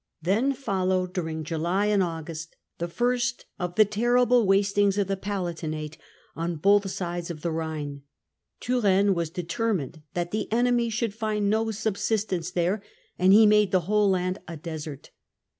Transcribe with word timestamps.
Then 0.23 0.53
followed, 0.53 1.13
during 1.13 1.43
July 1.43 1.85
and 1.85 2.01
August, 2.01 2.55
the 2.79 2.87
first 2.87 3.45
of 3.59 3.75
the 3.75 3.85
terrible' 3.85 4.47
wastings' 4.47 4.97
of 4.97 5.05
the 5.05 5.15
Palatin^jc 5.15 5.95
on 6.35 6.55
both 6.55 6.89
sides 6.89 7.29
of 7.29 7.43
the 7.43 7.51
Rhine. 7.51 8.01
Turenne 8.59 9.13
was 9.13 9.29
determined 9.29 10.01
that 10.15 10.31
the 10.31 10.51
enemy 10.51 10.89
should 10.89 11.13
find 11.13 11.51
no 11.51 11.69
subsistence 11.69 12.49
there, 12.49 12.81
and 13.19 13.31
he 13.31 13.45
made 13.45 13.71
the 13.71 13.81
whole 13.81 14.09
land 14.09 14.39
a 14.47 14.57
desert. 14.57 15.11